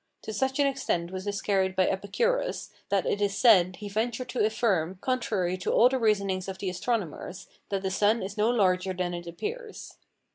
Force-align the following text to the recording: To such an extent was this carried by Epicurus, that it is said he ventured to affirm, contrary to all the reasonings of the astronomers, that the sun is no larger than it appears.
To 0.23 0.33
such 0.33 0.57
an 0.57 0.65
extent 0.65 1.11
was 1.11 1.25
this 1.25 1.43
carried 1.43 1.75
by 1.75 1.87
Epicurus, 1.87 2.71
that 2.89 3.05
it 3.05 3.21
is 3.21 3.37
said 3.37 3.75
he 3.75 3.87
ventured 3.87 4.29
to 4.29 4.43
affirm, 4.43 4.97
contrary 4.99 5.57
to 5.59 5.71
all 5.71 5.89
the 5.89 5.99
reasonings 5.99 6.47
of 6.47 6.57
the 6.57 6.71
astronomers, 6.71 7.45
that 7.69 7.83
the 7.83 7.91
sun 7.91 8.23
is 8.23 8.35
no 8.35 8.49
larger 8.49 8.93
than 8.93 9.13
it 9.13 9.27
appears. 9.27 9.97